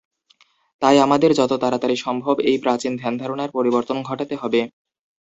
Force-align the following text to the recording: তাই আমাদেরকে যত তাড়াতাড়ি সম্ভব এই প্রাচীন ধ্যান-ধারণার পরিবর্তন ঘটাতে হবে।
তাই 0.81 0.97
আমাদেরকে 0.99 1.39
যত 1.41 1.51
তাড়াতাড়ি 1.63 1.95
সম্ভব 2.05 2.35
এই 2.49 2.57
প্রাচীন 2.63 2.93
ধ্যান-ধারণার 2.97 3.53
পরিবর্তন 3.57 3.97
ঘটাতে 4.09 4.35
হবে। 4.41 4.61